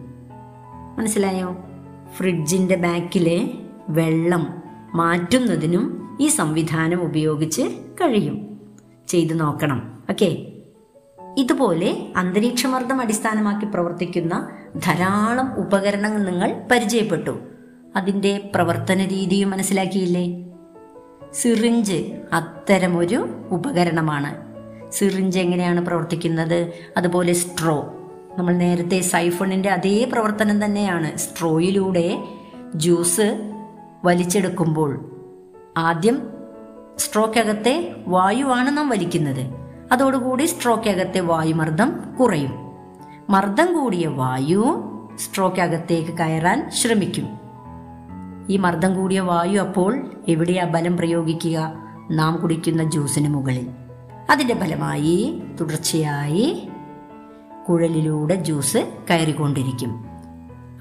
മനസ്സിലായോ? 0.97 1.55
ഫ്രിഡ്ജിന്റെ 2.17 2.75
ബാക്കിലെ 2.75 3.51
വെള്ളം 3.89 4.58
മാറ്റുന്നതിനും 4.95 6.17
ഈ 6.21 6.27
സംവിധാനം 6.27 7.03
ഉപയോഗിച്ച് 7.03 7.61
കഴിയും. 8.01 8.59
ചെയ്തു 9.07 9.33
നോക്കണം. 9.33 10.03
ഓക്കെ? 10.09 10.45
ഇതുപോലെ 11.37 12.13
അന്തരീക്ഷമർദ്ദം 12.15 13.01
അടിസ്ഥാനമാക്കി 13.01 13.65
പ്രവർത്തിക്കുന്ന 13.65 14.49
ധാരാളം 14.85 15.55
ഉപകരണങ്ങൾ 15.57 16.25
നിങ്ങൾ 16.25 16.61
പരിചയപ്പെട്ടു. 16.71 17.39
അതിന്റെ 17.95 18.51
പ്രവർത്തന 18.55 19.05
രീതിയും 19.05 19.49
മനസ്സിലാക്കിയില്ലേ? 19.49 20.45
സിറിഞ്ച് 21.33 22.21
അത്തരമൊരു 22.33 23.29
ഉപകരണമാണ്. 23.49 24.35
സിറിഞ്ച് 24.91 25.39
എങ്ങനെയാണ് 25.39 25.85
പ്രവർത്തിക്കുന്നത്? 25.85 26.73
അതുപോലെ 26.97 27.33
സ്ട്രോ. 27.33 27.93
നമ്മൾ 28.37 28.53
നേരത്തെ 28.53 29.01
സൈഫണിന്റെ 29.01 29.69
അതേ 29.69 30.09
പ്രവർത്തനം 30.11 30.65
തന്നെയാണ്. 30.65 31.17
സ്ട്രോയിലൂടെ 31.17 32.23
ജ്യൂസ് 32.75 33.55
വലിച്ചെടുക്കുമ്പോൾ. 34.05 35.15
ആദ്യം 35.77 36.29
സ്ട്രോക്കകത്തെ 36.97 38.03
വായുവാണ് 38.07 38.77
നാം 38.77 38.89
വലിക്കുന്നത്. 38.89 39.59
അതോടുകൂടി 39.91 40.45
സ്ട്രോക്കകത്തെ 40.45 41.19
വായുമർദ്ദം 41.19 42.03
കുറയും. 42.19 42.51
മർദ്ദം 43.29 43.81
കൂടിയ 43.81 44.07
വായു 44.07 44.83
സ്ട്രോക്കകത്തേക്ക് 45.15 46.17
കയറാൻ 46.17 46.69
ശ്രമിക്കും. 46.71 47.27
ഈ 48.49 48.57
മർദ്ദം 48.57 48.95
കൂടിയ 48.95 49.19
വായു 49.19 49.59
അപ്പോൾ 49.59 50.11
എവിടെയാ 50.27 50.63
ബലം 50.63 50.97
പ്രയോഗിക്കുക? 50.97 51.73
നാം 52.11 52.41
കുടിക്കുന്ന 52.41 52.83
ജ്യൂസിന് 52.83 53.29
മുകളിൽ. 53.29 53.69
അതിന്റെ 54.29 54.55
ഫലമായി 54.55 55.43
തുടർച്ചയായി 55.61 56.69
കുഴലിലൂടെ 57.69 58.35
ജ്യൂസ് 58.35 58.97
കയറിക്കൊണ്ടിരിക്കും. 59.09 60.08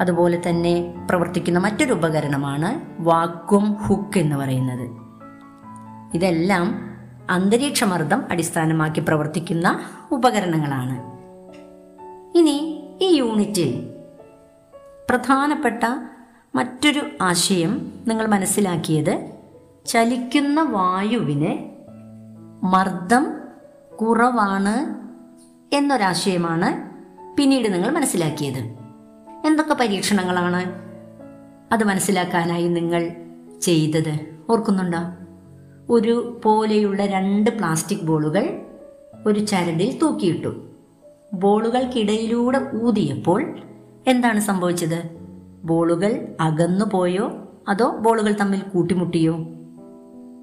അതുപോലെ 0.01 0.43
തന്നെ 0.49 1.07
പ്രവർത്തിക്കുന്ന 1.11 1.59
മറ്റൊരു 1.59 1.93
ഉപകരണമാണ് 1.93 2.81
വാക്വം 3.01 3.75
ഹുക്ക് 3.75 4.19
എന്ന് 4.19 4.37
പറയുന്നത്. 4.37 4.91
ഇതെല്ലാം 6.15 6.97
അന്തരീക്ഷമർദ്ദം 7.31 8.25
അടിസ്ഥാനമാക്കി 8.31 9.01
പ്രവർത്തിക്കുന്ന 9.01 9.81
ഉപകരണങ്ങളാണ്. 10.13 11.19
ഇനി 12.39 12.85
ഈ 13.01 13.17
യൂണിറ്റിൽ 13.17 13.91
പ്രധാനപ്പെട്ട 15.11 15.85
മറ്റൊരു 16.55 17.01
ആശയം 17.23 17.93
നിങ്ങൾ 18.09 18.27
മനസ്സിലാക്കിയത് 18.27 19.31
ചലിക്കുന്ന 19.87 20.63
വായുവിന് 20.63 21.69
മർദ്ദം 22.67 23.39
കുറവാണ് 24.01 24.95
എന്നൊരാശയമാണ് 25.75 26.89
പിന്നീട് 27.37 27.75
നിങ്ങൾ 27.75 27.91
മനസ്സിലാക്കിയത്. 27.91 28.78
എന്തൊക്കെ 29.47 29.75
പരീക്ഷണങ്ങളാണ് 29.75 30.89
അത് 31.73 31.85
മനസ്സിലാക്കാനായി 31.85 32.69
നിങ്ങൾ 32.69 33.11
ചെയ്തത്? 33.61 34.19
ഓർക്കുന്നുണ്ടോ? 34.51 34.99
ഒരു 35.91 36.41
പോലെയുള്ള 36.45 37.07
രണ്ട് 37.07 37.51
പ്ലാസ്റ്റിക് 37.51 38.01
ബോളുകൾ 38.01 38.61
ഒരു 39.27 39.41
ചരടിൽ 39.41 39.99
തൂക്കിയിട്ടു. 39.99 40.67
ബോളുകൾക്കിടയിലൂടെ 41.33 42.71
ഊതിയപ്പോൾ 42.83 43.57
എന്താണ് 44.07 44.41
സംഭവിച്ചത്? 44.41 45.03
ബോളുകൾ 45.65 46.27
അകന്നു 46.41 46.85
പോയോ? 46.85 47.49
അതോ 47.69 47.97
ബോളുകൾ 47.97 48.35
തമ്മിൽ 48.41 48.61
കൂട്ടിമുട്ടിയോ? 48.61 49.37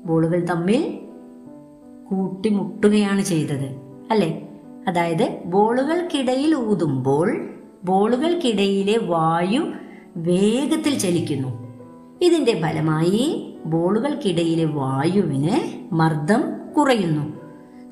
ബോളുകൾ 0.05 0.45
തമ്മിൽ 0.49 0.99
കൂട്ടിമുട്ടുകയാണ് 2.09 3.21
ചെയ്തത് 3.21 3.75
അല്ലേ? 4.11 4.47
അതായത് 4.87 5.41
ബോളുകൾക്കിടയിൽ 5.45 6.55
ഊതുമ്പോൾ 6.55 7.54
ബോളുകൾക്കിടയിലെ 7.85 8.97
വായു 9.05 9.73
വേഗത്തിൽ 10.17 10.99
ചലിക്കുന്നു. 10.99 11.47
ഇതിന്റെ 12.21 12.53
ഫലമായി 12.61 13.55
ബോളുകൾക്കിടയിലെ 13.65 14.65
വായുവിന് 14.65 15.59
മർദ്ദം 15.93 16.43
കുറയുന്നു. 16.77 17.33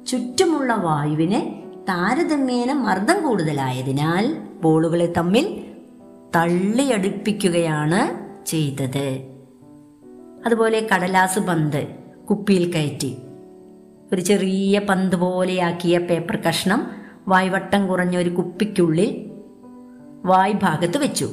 ചുറ്റുമുള്ള 0.05 0.73
വായുവിന് 0.73 1.41
താരതമ്യേന 1.89 2.73
മർദ്ദം 2.73 3.23
കൂടുതലായതിനാൽ 3.23 4.35
ബോളുകളെ 4.61 5.13
തമ്മിൽ 5.17 5.63
തള്ളിയടുപ്പിക്കുകയാണ് 6.35 8.19
ചെയ്തത്. 8.45 9.23
അതുപോലെ 10.45 10.87
കടലാസ് 10.95 11.39
പന്ത് 11.39 11.87
കുപ്പിയിൽ 12.29 12.73
കയറ്റി. 12.73 13.17
ഒരു 14.13 14.21
ചെറിയ 14.21 14.79
പന്ത് 14.79 15.15
പോലെയാക്കിയ 15.15 15.97
പേപ്പർ 15.97 16.35
കഷ്ണം 16.35 16.87
വായ്വട്ടം 17.27 17.87
കുറഞ്ഞ 17.87 18.17
ഒരു 18.17 18.29
കുപ്പിക്കുള്ളിൽ 18.29 19.32
വായ്ഭാഗത്ത് 20.25 20.97
വെച്ചു. 20.97 21.29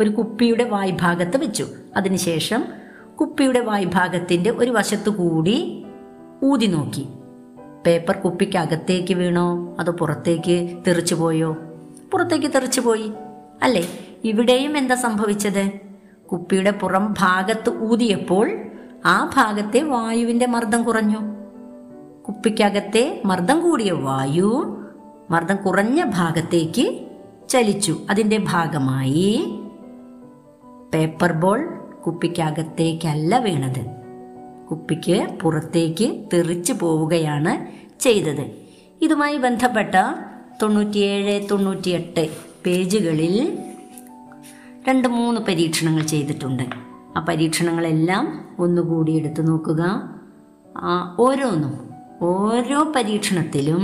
ഒരു 0.00 0.10
കുപ്പിയുടെ 0.10 0.64
വായ്ഭാഗത്ത് 0.64 1.36
വെച്ചു. 1.36 1.66
അതിനുശേഷം 1.96 2.64
കുപ്പിയുടെ 3.20 3.60
വായ്ഭാഗത്തിന്റെ 3.60 4.50
ഒരു 4.50 4.70
വശത്തു 4.70 5.10
കൂടി 5.10 5.86
ഊതി 6.44 6.66
നോക്കി. 6.66 7.08
പേപ്പർ 7.86 8.16
കുപ്പിക്കകത്തേക്ക് 8.16 9.14
വീണോ? 9.14 9.76
അതോ 9.80 9.92
പുറത്തേക്ക് 9.92 10.78
തെറിച്ചു 10.86 11.14
പോയോ? 11.14 11.56
പുറത്തേക്ക് 12.12 12.46
തെറിച്ചു 12.46 12.80
പോയി. 12.80 13.12
അല്ലേ? 13.62 13.88
ഇവിടെയും 14.24 14.78
എന്താ 14.78 14.94
സംഭവിച്ചത്? 14.94 15.70
കുപ്പിയുടെ 16.32 16.70
പുറം 16.70 17.14
ഭാഗത്ത് 17.18 17.82
ഊതിയപ്പോൾ 17.82 18.60
ആ 19.04 19.30
ഭാഗത്തെ 19.36 19.82
വായുവിന്റെ 19.82 20.46
മർദ്ദം 20.46 20.82
കുറഞ്ഞു. 20.82 21.18
കുപ്പിക്കകത്തെ 22.28 23.22
മർദ്ദം 23.24 23.60
കൂടിയ 23.60 23.92
വായു 23.92 24.80
മർദ്ദം 25.30 25.56
കുറഞ്ഞ 25.56 26.04
ഭാഗത്തേക്ക് 26.04 27.03
ചലിച്ചു. 27.48 27.96
അതിന്റെ 28.10 28.38
ഭാഗമായി 28.48 29.58
പേപ്പർ 30.94 31.32
ബോൾ 31.32 31.80
കുപ്പിക്കകത്തേക്കല്ല 32.06 33.38
വീണത്. 33.38 34.04
കുപ്പിക്ക് 34.70 35.26
പുറത്തേക്ക് 35.42 36.24
തെറിച്ചു 36.32 36.72
പോവുകയാണ് 36.72 37.66
ചെയ്തത്. 38.00 38.50
ഇതുമായി 39.02 39.36
ബന്ധപ്പെട്ട 39.36 39.94
തൊണ്ണൂറ്റിയേഴ് 40.62 41.48
തൊണ്ണൂറ്റിയെട്ട് 41.50 42.28
പേജുകളിൽ 42.66 43.58
രണ്ട് 44.88 45.08
മൂന്ന് 45.08 45.40
പരീക്ഷണങ്ങൾ 45.40 46.02
ചെയ്തിട്ടുണ്ട്. 46.02 46.62
ആ 47.16 47.24
പരീക്ഷണങ്ങളെല്ലാം 47.28 48.48
ഒന്നുകൂടി 48.58 49.12
എടുത്തു 49.12 49.42
നോക്കുക. 49.42 49.82
ഓരോന്നും 51.18 51.90
ഓരോ 52.22 52.92
പരീക്ഷണത്തിലും 52.96 53.82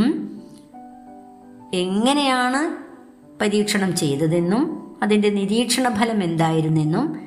എങ്ങനെയാണ് 1.74 2.79
പരീക്ഷണം 3.40 3.96
ചെയ്തതെന്നും 3.96 4.90
അതിന്റെ 5.02 5.30
നിരീക്ഷണ 5.30 5.94
ഫലം 5.94 6.22
എന്തായിരുന്നെന്നും 6.22 7.20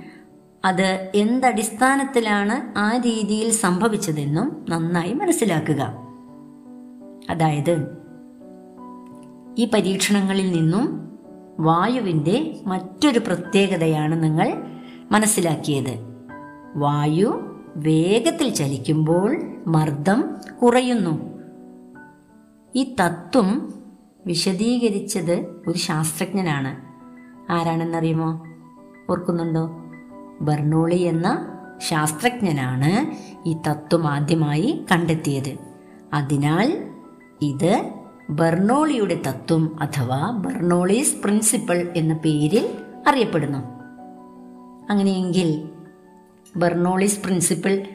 അത് 0.65 1.11
എന്തടിസ്ഥാനത്തിലാണ് 1.15 2.79
ആ 2.79 2.97
രീതിയിൽ 2.97 3.51
സംഭവിച്ചതെന്നും 3.51 4.65
നന്നായി 4.69 5.13
മനസ്സിലാക്കുക. 5.13 5.93
അതായത് 7.29 7.97
ഈ 9.57 9.65
പരീക്ഷണങ്ങളിൽ 9.65 10.51
നിന്നും 10.51 11.17
വായുവിന്റെ 11.59 12.59
മറ്റൊരു 12.67 13.19
പ്രത്യേകതയാണ് 13.19 14.23
നിങ്ങൾ 14.23 14.63
മനസ്സിലാക്കിയത്. 15.11 15.99
വായു 16.75 17.59
വേഗത്തിൽ 17.75 18.49
ചലിക്കുമ്പോൾ 18.49 19.41
മർദ്ദം 19.67 20.35
കുറയുന്നു. 20.63 21.39
ഈ 22.75 22.95
തത്വം 23.01 23.73
വിശദീകരിച്ചത് 24.25 25.45
ഒരു 25.67 25.77
ശാസ്ത്രജ്ഞനാണ്. 25.77 26.93
ആരാണെന്നറിയുമോ? 27.51 28.43
ഓർക്കുന്നുണ്ടോ? 29.09 29.69
ബർണോളി 30.41 30.95
എന്ന 30.95 31.47
ശാസ്ത്രജ്ഞനാണ് 31.87 33.15
ഈ 33.49 33.57
തത്വം 33.67 34.07
ആദ്യമായി 34.07 34.85
കണ്ടെത്തിയത്. 34.91 35.57
അതിനാൽ 36.13 36.91
ഇത് 37.41 37.93
ബർണോളിയുടെ 38.29 39.21
തത്വം 39.27 39.79
അഥവാ 39.81 40.31
ബർണോളീസ് 40.31 41.21
പ്രിൻസിപ്പിൾ 41.23 41.93
എന്ന 41.95 42.13
പേരിൽ 42.13 42.77
അറിയപ്പെടുന്നു. 43.07 43.59
അങ്ങനെയെങ്കിൽ 44.89 45.69
ബർണോളീസ് 46.55 47.23
പ്രിൻസിപ്പിൾ 47.23 47.87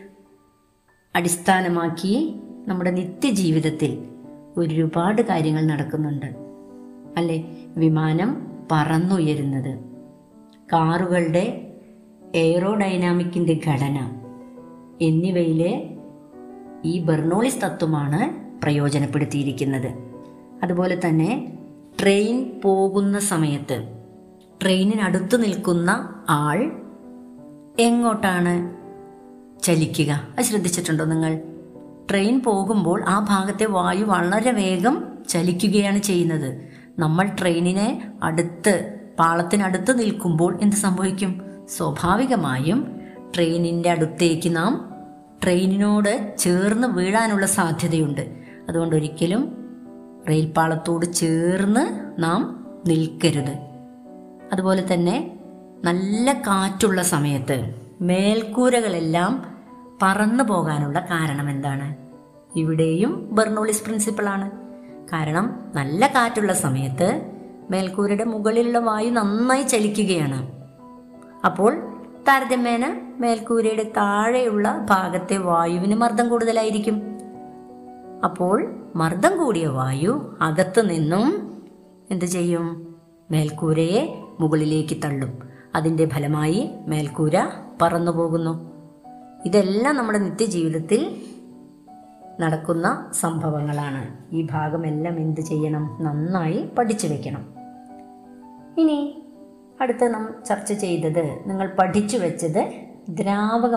അടിസ്ഥാനമാക്കി 1.14 2.40
നമ്മുടെ 2.66 2.90
നിത്യജീവിതത്തിൽ 2.90 4.17
ഒരുപാട് 4.58 5.22
കാര്യങ്ങൾ 5.22 5.66
നടക്കുന്നുണ്ട്. 5.66 6.26
അല്ലെ? 7.16 7.44
വിമാനം 7.76 8.46
പറന്നുയരുന്നത്. 8.72 9.78
കാറുകളുടെ 10.72 11.72
എയറോഡൈനാമിക്കിന്റെ 12.34 13.60
ഘടന 13.66 14.22
എന്നിവയിലെ 15.00 15.98
ഈ 16.84 16.98
ബെർണോളിസ് 16.98 17.62
തത്വമാണ് 17.64 18.48
പ്രയോജനപ്പെടുത്തിയിരിക്കുന്നത്. 18.62 19.92
അതുപോലെ 20.62 21.00
തന്നെ 21.06 21.58
ട്രെയിൻ 22.02 22.60
പോകുന്ന 22.64 23.18
സമയത്ത് 23.18 23.98
ട്രെയിനിനടുത്ത് 24.62 25.42
നിൽക്കുന്ന 25.42 26.14
ആൾ 26.28 26.72
എങ്ങോട്ടാണ് 27.80 28.76
ചലിക്കുക? 29.62 30.12
അത് 30.12 30.44
ശ്രദ്ധിച്ചിട്ടുണ്ടോ 30.44 31.04
നിങ്ങൾ? 31.04 31.57
ട്രെയിൻ 32.10 32.42
പോകുമ്പോൾ 32.42 33.04
ആ 33.08 33.26
ഭാഗത്തെ 33.28 33.64
വായു 33.64 34.04
വളരെ 34.04 34.50
വേഗം 34.50 35.04
ചലിക്കുകയാണ് 35.28 35.98
ചെയ്യുന്നത്. 35.98 36.68
നമ്മൾ 36.98 37.30
ട്രെയിനിനെ 37.40 38.10
അടുത്ത് 38.22 38.94
പാളത്തിനടുത്ത് 39.18 39.98
നിൽക്കുമ്പോൾ 39.98 40.58
എന്ത് 40.62 40.76
സംഭവിക്കും? 40.76 41.42
സ്വാഭാവികമായും 41.76 43.00
ട്രെയിനിന്റെ 43.34 43.90
അടുത്തേക്ക് 43.90 44.56
നാം 44.56 44.94
ട്രെയിനിനോട് 45.44 46.34
ചേർന്ന് 46.38 46.88
വീഴാനുള്ള 46.88 47.46
സാധ്യതയുണ്ട്. 47.46 48.36
അതുകൊണ്ട് 48.68 48.96
ഒരിക്കലും 48.96 49.64
റെയിൽപാളത്തോട് 50.28 51.12
ചേർന്ന് 51.12 52.14
നാം 52.22 52.66
നിൽക്കരുത്. 52.86 53.58
അതുപോലെ 54.52 54.94
തന്നെ 54.94 55.38
നല്ല 55.84 56.32
കാറ്റുള്ള 56.32 57.02
സമയത്ത് 57.02 57.74
മേൽക്കൂരകളെല്ലാം 58.00 59.57
പറന്നു 60.02 60.44
പോകാനുള്ള 60.44 61.00
കാരണം 61.00 61.50
എന്താണ്? 61.50 61.96
ഇവിടെയും 62.56 63.28
ബെർണോളിസ് 63.32 63.84
പ്രിൻസിപ്പിളാണ് 63.84 64.50
കാരണം 65.12 65.72
നല്ല 65.74 66.06
കാറ്റുള്ള 66.06 66.52
സമയത്ത് 66.52 67.32
മേൽക്കൂരയുടെ 67.70 68.24
മുകളിലുള്ള 68.24 68.78
വായു 68.78 69.10
നന്നായി 69.10 69.62
ചലിക്കുകയാണ്. 69.62 70.52
അപ്പോൾ 71.44 71.76
താരതമ്യേന 72.28 73.14
മേൽക്കൂരയുടെ 73.20 73.82
താഴെയുള്ള 73.82 74.86
ഭാഗത്തെ 74.90 75.36
വായുവിന് 75.36 75.94
മർദ്ദം 75.94 76.28
കൂടുതലായിരിക്കും. 76.28 77.02
അപ്പോൾ 78.24 78.74
മർദ്ദം 78.96 79.38
കൂടിയ 79.38 79.66
വായു 79.66 80.36
അകത്തു 80.40 80.80
നിന്നും 80.80 81.56
എന്ത് 82.10 82.24
ചെയ്യും? 82.24 82.96
മേൽക്കൂരയെ 83.30 84.22
മുകളിലേക്ക് 84.40 84.96
തള്ളും. 85.04 85.38
അതിന്റെ 85.74 86.08
ഫലമായി 86.08 86.70
മേൽക്കൂര 86.86 87.42
പറന്നു 87.82 88.10
പോകുന്നു. 88.10 88.67
ഇതെല്ലാം 89.46 89.96
നമ്മുടെ 89.96 90.18
നിത്യജീവിതത്തിൽ 90.18 91.22
നടക്കുന്ന 92.40 93.10
സംഭവങ്ങളാണ്. 93.12 94.34
ഈ 94.34 94.46
ഭാഗമെല്ലാം 94.50 95.16
എന്ത് 95.16 95.40
ചെയ്യണം? 95.40 95.98
നന്നായി 96.00 96.68
പഠിച്ചു 96.78 97.06
വെക്കണം. 97.06 97.54
ഇനി 98.78 99.22
അടുത്ത 99.80 100.08
നാം 100.08 100.34
ചർച്ച 100.46 100.72
ചെയ്തത് 100.72 101.42
നിങ്ങൾ 101.46 101.76
പഠിച്ചു 101.78 102.16
വെച്ചത് 102.16 102.72
ദ്രാവക 103.08 103.74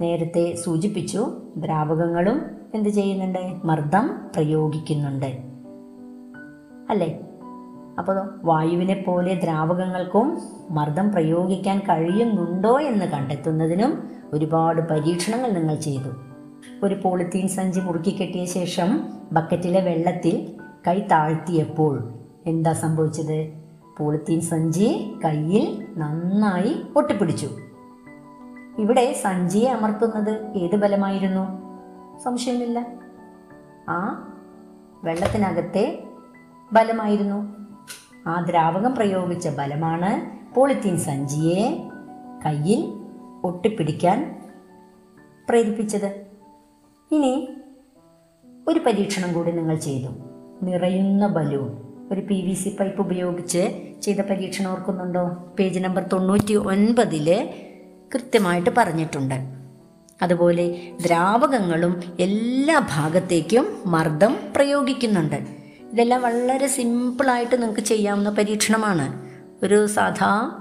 നേരത്തെ 0.00 0.54
സൂചിപ്പിച്ചു 0.54 1.42
ദ്രാവകങ്ങളും 1.56 2.50
എന്ത് 2.74 2.88
ചെയ്യുന്നുണ്ട്? 2.88 3.60
മർദ്ദം 3.64 4.30
പ്രയോഗിക്കുന്നുണ്ട്. 4.34 5.26
അല്ലേ? 6.90 7.20
അപ്പോൾ 7.98 8.40
വായുവിനെ 8.44 9.04
പോലെ 9.06 9.34
ദ്രാവകങ്ങൾക്കും 9.34 10.38
മർദ്ദം 10.70 11.12
പ്രയോഗിക്കാൻ 11.12 11.78
കഴിയുന്നുണ്ടോ 11.78 12.80
എന്ന് 12.80 13.04
കണ്ടെത്തുന്നതിനും 13.04 14.10
ഒരുപാട് 14.32 14.88
പരീക്ഷണങ്ങൾ 14.88 15.50
നിങ്ങൾ 15.50 15.74
ചെയ്തു. 15.74 16.08
ഒരു 16.82 16.94
പോളിത്തീൻ 16.94 17.48
സഞ്ചി 17.48 17.80
മുറുക്കി 17.80 18.10
കെട്ടിയ 18.10 18.44
ശേഷം 18.44 19.08
ബക്കറ്റിലെ 19.32 19.80
വെള്ളത്തിൽ 19.80 20.52
കൈ 20.88 20.98
താഴ്ത്തിയപ്പോൾ 21.00 22.14
എന്താ 22.46 22.72
സംഭവിച്ചത്? 22.72 23.52
പോളിത്തീൻ 23.98 24.40
സഞ്ചി 24.40 25.14
കയ്യിൽ 25.24 25.86
നന്നായി 25.96 26.82
ഒട്ടിപ്പിടിച്ചു 26.96 27.48
ഇവിടെ 28.78 29.12
സഞ്ചിയെ 29.12 29.70
അമർത്തുന്നത് 29.70 30.46
ഏത് 30.56 30.76
ബലമായിരുന്നു? 30.76 31.62
സംശയമില്ല. 32.18 32.86
ആ 33.88 34.28
വെള്ളത്തിനകത്തെ 35.04 36.04
ബലമായിരുന്നു. 36.72 37.61
ആ 38.26 38.40
ദ്രാവകം 38.40 38.94
പ്രയോഗിച്ച 38.94 39.48
ബലമാണ് 39.48 40.30
പോളിത്തീൻ 40.54 40.96
സഞ്ചിയെ 40.96 41.90
കയ്യിൽ 42.46 42.92
ഒട്ടിപ്പിടിക്കാൻ 43.44 44.42
പ്രേരിപ്പിച്ചത്. 45.48 46.24
ഇനി 47.12 47.48
ഒരു 48.68 48.80
പരീക്ഷണം 48.86 49.32
കൂടി 49.32 49.50
നിങ്ങൾ 49.50 49.76
ചെയ്തു. 49.76 50.08
നിറയുന്ന 50.62 51.26
ബലൂൺ. 51.26 51.82
ഒരു 52.12 52.20
പി 52.20 52.34
വി 52.34 52.54
സി 52.54 52.76
പൈപ്പ് 52.80 53.00
ഉപയോഗിച്ച് 53.00 53.82
ചെയ്ത 54.02 54.20
പരീക്ഷണം 54.20 54.72
ഓർക്കുന്നുണ്ടോ? 54.72 55.28
പേജ് 55.58 55.80
നമ്പർ 55.80 56.02
തൊണ്ണൂറ്റി 56.02 56.54
ഒൻപതിൽ 56.54 57.54
കൃത്യമായിട്ട് 58.14 58.70
പറഞ്ഞിട്ടുണ്ട്. 58.76 59.34
അതുപോലെ 60.22 60.92
ദ്രാവകങ്ങളും 61.04 62.02
എല്ലാ 62.20 62.88
ഭാഗത്തേക്കും 62.94 63.66
മർദ്ദം 63.86 64.36
പ്രയോഗിക്കുന്നുണ്ട്. 64.56 65.61
ഇതെല്ലാം 65.92 66.22
വളരെ 66.22 66.66
സിമ്പിളായിട്ട് 66.66 67.62
നിങ്ങൾക്ക് 67.62 67.80
ചെയ്യാവുന്ന 67.80 68.30
പരീക്ഷണമാണ്. 68.30 69.28
ഒരു 69.62 69.86
സാധാ 69.86 70.58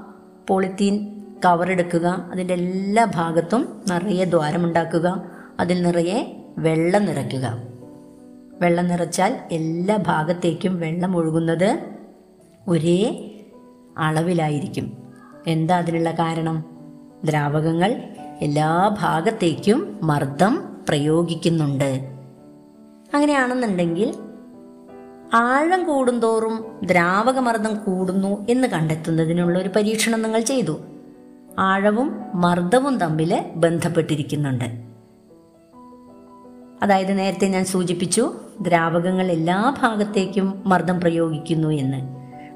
പോളിത്തീൻ 0.48 1.22
കവറെടുക്കുക 1.46 2.30
അതിന്റെ 2.32 2.54
എല്ലാ 2.54 3.06
ഭാഗത്തും 3.06 3.82
നിറയെ 3.92 4.24
ദ്വാരമുണ്ടാക്കുക 4.24 5.24
അതിൽ 5.60 5.84
നിറയെ 5.84 6.46
വെള്ളം 6.58 7.06
നിറയ്ക്കുക. 7.06 7.64
വെള്ളം 8.62 8.88
നിറച്ചാൽ 8.88 9.38
എല്ലാ 9.52 9.96
ഭാഗത്തേക്കും 9.96 10.80
വെള്ളം 10.80 11.18
ഒഴുകുന്നത് 11.18 11.80
ഒരേ 12.68 13.32
അളവിലായിരിക്കും. 13.98 14.98
എന്താ 15.48 15.78
അതിനുള്ള 15.78 16.12
കാരണം? 16.12 16.66
ദ്രാവകങ്ങൾ 17.26 18.04
എല്ലാ 18.42 18.98
ഭാഗത്തേക്കും 19.02 20.00
മർദ്ദം 20.04 20.78
പ്രയോഗിക്കുന്നുണ്ട്. 20.90 22.18
അങ്ങനെയാണെന്നുണ്ടെങ്കിൽ 23.14 24.31
ആഴം 25.34 25.86
കൂടുന്തോറും 25.86 26.80
ദ്രാവകമർദ്ദം 26.84 27.76
കൂടുന്നു 27.76 28.46
എന്ന് 28.50 28.68
കണ്ടെത്തുന്നതിനുള്ള 28.68 29.60
ഒരു 29.60 29.70
പരീക്ഷണം 29.70 30.22
നിങ്ങൾ 30.22 30.40
ചെയ്തു. 30.40 30.78
ആഴവും 31.60 32.22
മർദ്ദവും 32.36 32.98
തമ്മിൽ 32.98 33.46
ബന്ധപ്പെട്ടിരിക്കുന്നുണ്ട്. 33.56 34.66
അതായത് 36.84 37.18
നേരത്തെ 37.18 37.48
ഞാൻ 37.48 37.66
സൂചിപ്പിച്ചു 37.66 38.34
ദ്രാവകങ്ങൾ 38.62 39.32
എല്ലാ 39.32 39.76
ഭാഗത്തേക്കും 39.82 40.64
മർദ്ദം 40.66 41.00
പ്രയോഗിക്കുന്നു 41.00 41.68
എന്ന്. 41.68 41.98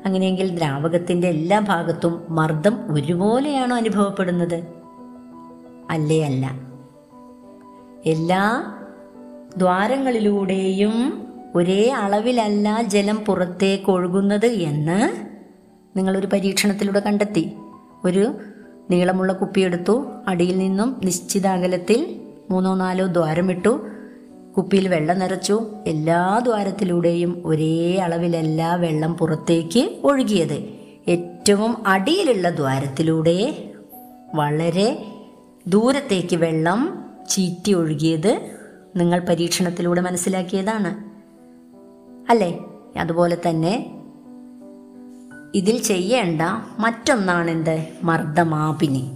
അങ്ങനെയെങ്കിൽ 0.06 0.58
ദ്രാവകത്തിന്റെ 0.58 1.28
എല്ലാ 1.28 1.60
ഭാഗത്തും 1.60 2.26
മർദ്ദം 2.30 2.94
ഒരുപോലെയാണോ 2.94 3.76
അനുഭവപ്പെടുന്നത്? 3.76 4.64
അല്ലേ 5.90 6.22
അല്ല. 6.22 6.60
എല്ലാ 8.06 8.74
ദ്വാരങ്ങളിലൂടെയും 9.58 11.26
ഒരേ 11.56 11.90
അളവിലല്ല 11.90 12.82
ജലം 12.82 13.16
പുറത്തേക്ക് 13.16 13.92
ഒഴുകുന്നത് 13.92 14.46
എന്ന് 14.46 15.10
നിങ്ങളൊരു 15.98 16.28
പരീക്ഷണത്തിലൂടെ 16.28 17.00
കണ്ടെത്തി. 17.00 17.52
ഒരു 18.06 18.34
നീളമുള്ള 18.92 19.34
കുപ്പിയെടുത്തു 19.34 20.06
അടിയിൽ 20.28 20.58
നിന്നും 20.58 21.02
നിശ്ചിത 21.04 21.48
അകലത്തിൽ 21.48 22.22
മൂന്നോ 22.50 22.76
നാലോ 22.76 23.06
ദ്വാരമിട്ടു 23.06 23.88
കുപ്പിയിൽ 24.58 24.88
വെള്ളം 24.88 25.20
നിറച്ചു. 25.20 25.68
എല്ലാ 25.88 26.42
ദ്വാരത്തിലൂടെയും 26.44 27.42
ഒരേ 27.46 27.98
അളവിലല്ല 27.98 28.76
വെള്ളം 28.76 29.14
പുറത്തേക്ക് 29.14 29.90
ഒഴുകിയത്. 30.04 30.66
ഏറ്റവും 31.08 31.88
അടിയിലുള്ള 31.88 32.50
ദ്വാരത്തിലൂടെ 32.50 33.72
വളരെ 34.36 35.06
ദൂരത്തേക്ക് 35.68 36.36
വെള്ളം 36.36 37.06
ചീറ്റി 37.30 37.74
ഒഴുകിയത് 37.74 38.50
നിങ്ങൾ 38.96 39.20
പരീക്ഷണത്തിലൂടെ 39.30 40.02
മനസ്സിലാക്കിയതാണ്. 40.02 41.05
അല്ലേ? 42.30 42.66
അതുപോലെ 43.00 43.38
തന്നെ 43.50 43.92
ഇതിൽ 45.56 45.82
ചെയ്യേണ്ട 45.82 46.42
മറ്റൊന്നാണ് 46.80 47.52
എന്ത് 47.52 47.88
മർദ്ദമാപിനി. 48.04 49.12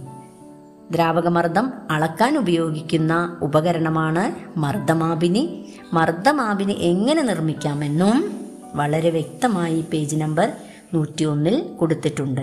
ദ്രാവകമർദ്ദം 0.90 1.72
അളക്കാൻ 1.90 2.38
ഉപയോഗിക്കുന്ന 2.38 3.38
ഉപകരണമാണ് 3.42 4.58
മർദ്ദമാപിനി. 4.58 5.64
മർദ്ദമാപിനി 5.92 6.72
എങ്ങനെ 6.72 7.22
നിർമ്മിക്കാമെന്നും 7.22 8.30
വളരെ 8.74 9.10
വ്യക്തമായി 9.10 9.84
പേജ് 9.92 10.16
നമ്പർ 10.16 10.52
നൂറ്റി 10.94 11.24
ഒന്നിൽ 11.24 11.62
കൊടുത്തിട്ടുണ്ട്. 11.80 12.40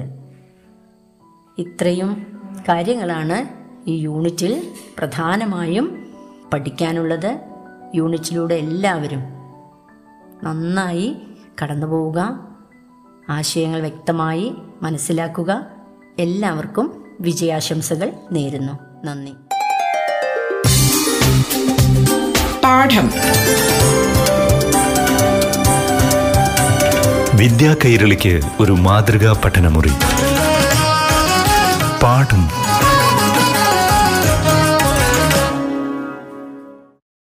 ഇത്രയും 1.57 2.27
കാര്യങ്ങളാണ് 2.69 3.67
ഈ 3.89 3.97
യൂണിറ്റിൽ 3.97 4.71
പ്രധാനമായും 4.97 6.07
പഠിക്കാനുള്ളത്. 6.53 7.39
യൂണിറ്റിലൂടെ 7.95 8.55
എല്ലാവരും 8.55 9.36
നന്നായി 10.43 11.17
കടന്നു 11.63 11.87
പോവുക. 11.87 12.39
ആശയങ്ങൾ 13.29 13.81
വ്യക്തമായി 13.81 14.53
മനസ്സിലാക്കുക. 14.81 15.65
എല്ലാവർക്കും 16.19 17.05
വിജയാശംസകൾ 17.21 18.11
നേരുന്നു. 18.31 18.73
നന്ദി. 19.05 19.31
പാഠം. 22.63 23.11
വിദ്യാ 27.37 27.75
കൈരളിക്ക് 27.85 28.41
ഒരു 28.59 28.71
മാതൃകാ 28.71 29.41
പഠനമുറി. 29.45 29.91
പാഠം 32.03 32.66